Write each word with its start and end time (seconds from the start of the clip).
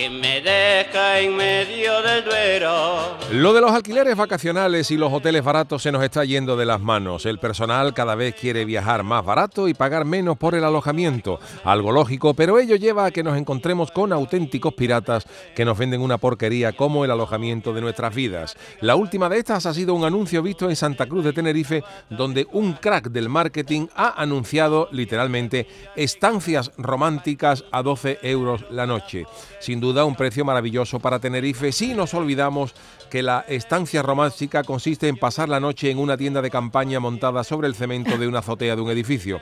que 0.00 0.08
me 0.08 0.40
deja 0.40 1.20
en 1.20 1.36
medio 1.36 2.00
del 2.00 2.24
duero. 2.24 3.18
Lo 3.32 3.52
de 3.52 3.60
los 3.60 3.70
alquileres 3.70 4.16
vacacionales 4.16 4.90
y 4.90 4.96
los 4.96 5.12
hoteles 5.12 5.44
baratos 5.44 5.82
se 5.82 5.92
nos 5.92 6.02
está 6.02 6.24
yendo 6.24 6.56
de 6.56 6.64
las 6.64 6.80
manos. 6.80 7.26
El 7.26 7.38
personal 7.38 7.92
cada 7.92 8.14
vez 8.14 8.34
quiere 8.34 8.64
viajar 8.64 9.02
más 9.02 9.22
barato 9.22 9.68
y 9.68 9.74
pagar 9.74 10.06
menos 10.06 10.38
por 10.38 10.54
el 10.54 10.64
alojamiento. 10.64 11.38
Algo 11.64 11.92
lógico, 11.92 12.32
pero 12.32 12.58
ello 12.58 12.76
lleva 12.76 13.04
a 13.04 13.10
que 13.10 13.22
nos 13.22 13.36
encontremos 13.36 13.90
con 13.90 14.14
auténticos 14.14 14.72
piratas 14.72 15.26
que 15.54 15.66
nos 15.66 15.76
venden 15.76 16.00
una 16.00 16.16
porquería 16.16 16.72
como 16.72 17.04
el 17.04 17.10
alojamiento 17.10 17.74
de 17.74 17.82
nuestras 17.82 18.14
vidas. 18.14 18.56
La 18.80 18.96
última 18.96 19.28
de 19.28 19.36
estas 19.36 19.66
ha 19.66 19.74
sido 19.74 19.92
un 19.92 20.04
anuncio 20.04 20.42
visto 20.42 20.70
en 20.70 20.76
Santa 20.76 21.04
Cruz 21.04 21.26
de 21.26 21.34
Tenerife, 21.34 21.84
donde 22.08 22.46
un 22.52 22.72
crack 22.72 23.10
del 23.10 23.28
marketing 23.28 23.88
ha 23.94 24.18
anunciado 24.18 24.88
literalmente 24.92 25.66
estancias 25.94 26.72
románticas 26.78 27.64
a 27.70 27.82
12 27.82 28.20
euros 28.22 28.64
la 28.70 28.86
noche. 28.86 29.26
Sin 29.58 29.78
duda 29.78 29.89
un 29.90 30.14
precio 30.14 30.44
maravilloso 30.44 31.00
para 31.00 31.18
Tenerife 31.18 31.72
si 31.72 31.94
nos 31.94 32.14
olvidamos 32.14 32.74
que 33.10 33.22
la 33.22 33.44
estancia 33.48 34.02
romántica 34.02 34.62
consiste 34.62 35.08
en 35.08 35.16
pasar 35.16 35.48
la 35.48 35.58
noche 35.58 35.90
en 35.90 35.98
una 35.98 36.16
tienda 36.16 36.40
de 36.40 36.50
campaña 36.50 37.00
montada 37.00 37.42
sobre 37.42 37.66
el 37.66 37.74
cemento 37.74 38.16
de 38.16 38.28
una 38.28 38.38
azotea 38.38 38.76
de 38.76 38.82
un 38.82 38.90
edificio. 38.90 39.40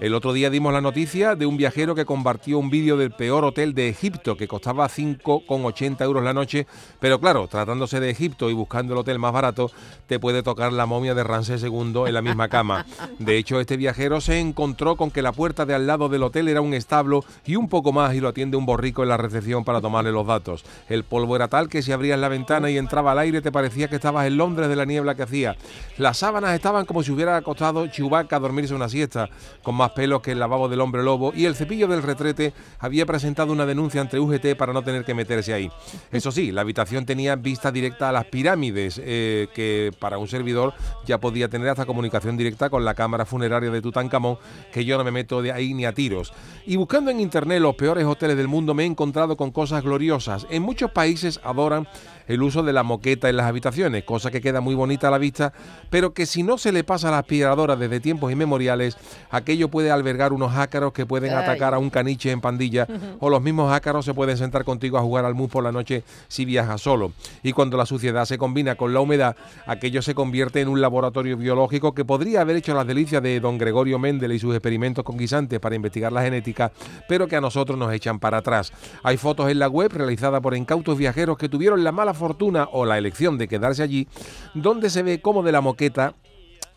El 0.00 0.14
otro 0.14 0.32
día 0.32 0.50
dimos 0.50 0.72
la 0.72 0.80
noticia 0.80 1.34
de 1.34 1.46
un 1.46 1.56
viajero 1.56 1.96
que 1.96 2.04
compartió 2.04 2.58
un 2.58 2.70
vídeo 2.70 2.96
del 2.96 3.10
peor 3.10 3.44
hotel 3.44 3.74
de 3.74 3.88
Egipto 3.88 4.36
que 4.36 4.46
costaba 4.46 4.88
5,80 4.88 6.00
euros 6.04 6.22
la 6.22 6.32
noche, 6.32 6.68
pero 7.00 7.18
claro, 7.18 7.48
tratándose 7.48 7.98
de 7.98 8.10
Egipto 8.10 8.50
y 8.50 8.52
buscando 8.52 8.92
el 8.92 9.00
hotel 9.00 9.18
más 9.18 9.32
barato, 9.32 9.72
te 10.06 10.20
puede 10.20 10.44
tocar 10.44 10.72
la 10.72 10.86
momia 10.86 11.14
de 11.14 11.24
Ramsés 11.24 11.64
II 11.64 12.04
en 12.06 12.14
la 12.14 12.22
misma 12.22 12.48
cama. 12.48 12.86
De 13.18 13.36
hecho, 13.36 13.58
este 13.58 13.76
viajero 13.76 14.20
se 14.20 14.38
encontró 14.38 14.94
con 14.96 15.10
que 15.10 15.22
la 15.22 15.32
puerta 15.32 15.66
de 15.66 15.74
al 15.74 15.88
lado 15.88 16.08
del 16.08 16.22
hotel 16.22 16.46
era 16.48 16.60
un 16.60 16.72
establo 16.72 17.24
y 17.44 17.56
un 17.56 17.68
poco 17.68 17.92
más 17.92 18.14
y 18.14 18.20
lo 18.20 18.28
atiende 18.28 18.56
un 18.56 18.64
borrico 18.64 19.02
en 19.02 19.08
la 19.08 19.16
recepción 19.16 19.64
para 19.64 19.80
tomarle 19.88 20.12
los 20.12 20.26
datos. 20.26 20.66
El 20.90 21.02
polvo 21.02 21.34
era 21.34 21.48
tal 21.48 21.70
que 21.70 21.80
si 21.80 21.92
abrías 21.92 22.18
la 22.18 22.28
ventana 22.28 22.68
y 22.68 22.76
entraba 22.76 23.12
al 23.12 23.20
aire 23.20 23.40
te 23.40 23.50
parecía 23.50 23.88
que 23.88 23.96
estabas 23.96 24.26
en 24.26 24.36
Londres 24.36 24.68
de 24.68 24.76
la 24.76 24.84
niebla 24.84 25.14
que 25.14 25.22
hacía. 25.22 25.56
Las 25.96 26.18
sábanas 26.18 26.54
estaban 26.54 26.84
como 26.84 27.02
si 27.02 27.10
hubiera 27.10 27.38
acostado 27.38 27.86
Chewbacca 27.86 28.36
a 28.36 28.38
dormirse 28.38 28.74
una 28.74 28.90
siesta, 28.90 29.30
con 29.62 29.76
más 29.76 29.92
pelos 29.92 30.20
que 30.20 30.32
el 30.32 30.40
lavabo 30.40 30.68
del 30.68 30.82
hombre 30.82 31.02
lobo, 31.02 31.32
y 31.34 31.46
el 31.46 31.54
cepillo 31.54 31.88
del 31.88 32.02
retrete 32.02 32.52
había 32.78 33.06
presentado 33.06 33.50
una 33.50 33.64
denuncia 33.64 34.02
ante 34.02 34.20
UGT 34.20 34.56
para 34.58 34.74
no 34.74 34.82
tener 34.82 35.06
que 35.06 35.14
meterse 35.14 35.54
ahí. 35.54 35.70
Eso 36.12 36.30
sí, 36.30 36.52
la 36.52 36.60
habitación 36.60 37.06
tenía 37.06 37.34
vista 37.36 37.72
directa 37.72 38.10
a 38.10 38.12
las 38.12 38.26
pirámides, 38.26 39.00
eh, 39.02 39.48
que 39.54 39.90
para 39.98 40.18
un 40.18 40.28
servidor 40.28 40.74
ya 41.06 41.16
podía 41.16 41.48
tener 41.48 41.70
hasta 41.70 41.86
comunicación 41.86 42.36
directa 42.36 42.68
con 42.68 42.84
la 42.84 42.92
cámara 42.92 43.24
funeraria 43.24 43.70
de 43.70 43.80
Tutankamón, 43.80 44.36
que 44.70 44.84
yo 44.84 44.98
no 44.98 45.04
me 45.04 45.12
meto 45.12 45.40
de 45.40 45.52
ahí 45.52 45.72
ni 45.72 45.86
a 45.86 45.94
tiros. 45.94 46.34
Y 46.66 46.76
buscando 46.76 47.10
en 47.10 47.20
internet 47.20 47.62
los 47.62 47.74
peores 47.74 48.04
hoteles 48.04 48.36
del 48.36 48.48
mundo 48.48 48.74
me 48.74 48.82
he 48.82 48.86
encontrado 48.86 49.36
con 49.36 49.52
cosas 49.52 49.77
gloriosas. 49.84 50.46
En 50.50 50.62
muchos 50.62 50.90
países 50.90 51.40
adoran 51.44 51.88
el 52.28 52.42
uso 52.42 52.62
de 52.62 52.72
la 52.72 52.82
moqueta 52.82 53.28
en 53.28 53.36
las 53.36 53.46
habitaciones, 53.46 54.04
cosa 54.04 54.30
que 54.30 54.40
queda 54.40 54.60
muy 54.60 54.74
bonita 54.74 55.08
a 55.08 55.10
la 55.10 55.18
vista, 55.18 55.52
pero 55.90 56.12
que 56.12 56.26
si 56.26 56.42
no 56.42 56.58
se 56.58 56.72
le 56.72 56.84
pasa 56.84 57.08
a 57.08 57.10
la 57.10 57.18
aspiradora 57.18 57.74
desde 57.74 58.00
tiempos 58.00 58.30
inmemoriales, 58.30 58.96
aquello 59.30 59.68
puede 59.68 59.90
albergar 59.90 60.32
unos 60.32 60.54
ácaros 60.54 60.92
que 60.92 61.06
pueden 61.06 61.32
atacar 61.32 61.74
a 61.74 61.78
un 61.78 61.90
caniche 61.90 62.30
en 62.30 62.40
pandilla, 62.40 62.86
o 63.18 63.30
los 63.30 63.42
mismos 63.42 63.72
ácaros 63.72 64.04
se 64.04 64.14
pueden 64.14 64.36
sentar 64.36 64.64
contigo 64.64 64.98
a 64.98 65.00
jugar 65.00 65.24
al 65.24 65.34
mus 65.34 65.50
por 65.50 65.64
la 65.64 65.72
noche 65.72 66.04
si 66.28 66.44
viajas 66.44 66.82
solo. 66.82 67.12
Y 67.42 67.52
cuando 67.52 67.76
la 67.76 67.86
suciedad 67.86 68.26
se 68.26 68.36
combina 68.36 68.74
con 68.74 68.92
la 68.92 69.00
humedad, 69.00 69.34
aquello 69.66 70.02
se 70.02 70.14
convierte 70.14 70.60
en 70.60 70.68
un 70.68 70.80
laboratorio 70.82 71.36
biológico 71.36 71.94
que 71.94 72.04
podría 72.04 72.42
haber 72.42 72.56
hecho 72.56 72.74
las 72.74 72.86
delicias 72.86 73.22
de 73.22 73.40
don 73.40 73.56
Gregorio 73.56 73.98
Mendel 73.98 74.32
y 74.32 74.38
sus 74.38 74.54
experimentos 74.54 75.02
con 75.02 75.16
guisantes 75.16 75.58
para 75.60 75.74
investigar 75.74 76.12
la 76.12 76.22
genética, 76.22 76.72
pero 77.08 77.26
que 77.26 77.36
a 77.36 77.40
nosotros 77.40 77.78
nos 77.78 77.92
echan 77.92 78.18
para 78.18 78.38
atrás. 78.38 78.72
Hay 79.02 79.16
fotos 79.16 79.50
en 79.50 79.57
la 79.58 79.68
web 79.68 79.92
realizadas 79.92 80.40
por 80.40 80.56
incautos 80.56 80.96
viajeros 80.96 81.38
que 81.38 81.48
tuvieron 81.48 81.84
la 81.84 81.92
mala 81.92 82.14
fortuna 82.14 82.68
o 82.72 82.84
la 82.84 82.98
elección 82.98 83.38
de 83.38 83.48
quedarse 83.48 83.82
allí, 83.82 84.08
donde 84.54 84.90
se 84.90 85.02
ve 85.02 85.20
como 85.20 85.42
de 85.42 85.52
la 85.52 85.60
moqueta 85.60 86.14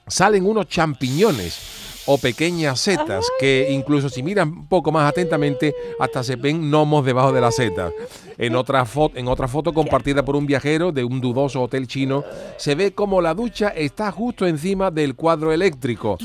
salen 0.08 0.46
unos 0.46 0.68
champiñones 0.68 1.82
o 2.06 2.18
pequeñas 2.18 2.80
setas 2.80 3.26
que 3.40 3.68
incluso 3.72 4.10
si 4.10 4.24
miran 4.24 4.50
un 4.50 4.68
poco 4.68 4.92
más 4.92 5.10
atentamente 5.10 5.76
hasta 6.00 6.24
se 6.24 6.36
ven 6.36 6.70
gnomos 6.70 7.06
debajo 7.06 7.32
de 7.32 7.42
las 7.42 7.56
setas. 7.56 7.94
En 8.38 8.56
otra, 8.56 8.86
foto, 8.86 9.18
en 9.18 9.28
otra 9.28 9.48
foto 9.48 9.72
compartida 9.74 10.26
por 10.26 10.36
un 10.36 10.46
viajero 10.48 10.92
de 10.92 11.04
un 11.04 11.22
dudoso 11.22 11.62
hotel 11.62 11.88
chino 11.88 12.24
se 12.58 12.76
ve 12.76 12.94
como 12.94 13.22
la 13.22 13.34
ducha 13.34 13.70
está 13.70 14.12
justo 14.12 14.48
encima 14.48 14.90
del 14.90 15.16
cuadro 15.16 15.52
eléctrico. 15.52 16.18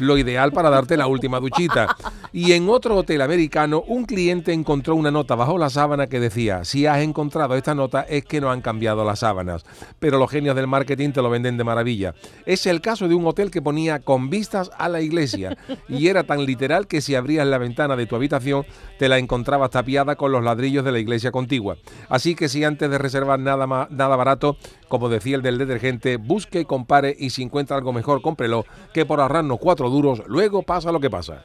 Lo 0.00 0.18
ideal 0.18 0.52
para 0.52 0.68
darte 0.68 0.96
la 0.96 1.06
última 1.06 1.38
duchita. 1.38 1.96
Y 2.32 2.52
en 2.52 2.68
otro 2.68 2.96
hotel 2.96 3.22
americano 3.22 3.82
un 3.88 4.04
cliente 4.04 4.52
encontró 4.52 4.94
una 4.94 5.10
nota 5.10 5.34
bajo 5.34 5.58
la 5.58 5.68
sábana 5.68 6.06
que 6.06 6.20
decía, 6.20 6.64
si 6.64 6.86
has 6.86 7.00
encontrado 7.00 7.56
esta 7.56 7.74
nota 7.74 8.02
es 8.02 8.24
que 8.24 8.40
no 8.40 8.52
han 8.52 8.60
cambiado 8.60 9.04
las 9.04 9.20
sábanas. 9.20 9.64
Pero 9.98 10.18
los 10.18 10.30
genios 10.30 10.54
del 10.54 10.68
marketing 10.68 11.10
te 11.10 11.22
lo 11.22 11.30
venden 11.30 11.56
de 11.56 11.64
maravilla. 11.64 12.14
Es 12.46 12.66
el 12.66 12.80
caso 12.80 13.08
de 13.08 13.16
un 13.16 13.26
hotel 13.26 13.50
que 13.50 13.62
ponía 13.62 13.98
con 13.98 14.30
vistas 14.30 14.70
a 14.78 14.88
la 14.88 15.00
iglesia 15.00 15.58
y 15.88 16.06
era 16.06 16.22
tan 16.22 16.44
literal 16.46 16.86
que 16.86 17.00
si 17.00 17.16
abrías 17.16 17.46
la 17.48 17.58
ventana 17.58 17.96
de 17.96 18.06
tu 18.06 18.14
habitación 18.14 18.64
te 18.98 19.08
la 19.08 19.18
encontrabas 19.18 19.70
tapiada 19.70 20.14
con 20.14 20.30
los 20.30 20.44
ladrillos 20.44 20.84
de 20.84 20.92
la 20.92 21.00
iglesia 21.00 21.32
contigua. 21.32 21.78
Así 22.08 22.36
que 22.36 22.48
si 22.48 22.62
antes 22.62 22.88
de 22.90 22.98
reservar 22.98 23.40
nada, 23.40 23.66
más, 23.66 23.90
nada 23.90 24.14
barato, 24.14 24.56
como 24.88 25.08
decía 25.08 25.34
el 25.34 25.42
del 25.42 25.58
detergente, 25.58 26.16
busque, 26.16 26.64
compare 26.64 27.16
y 27.18 27.30
si 27.30 27.42
encuentra 27.42 27.76
algo 27.76 27.92
mejor, 27.92 28.22
cómprelo, 28.22 28.64
que 28.94 29.04
por 29.04 29.20
ahorrarnos 29.20 29.58
cuatro 29.58 29.90
duros, 29.90 30.22
luego 30.28 30.62
pasa 30.62 30.92
lo 30.92 31.00
que 31.00 31.10
pasa. 31.10 31.44